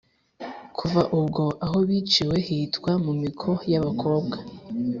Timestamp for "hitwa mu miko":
2.47-3.49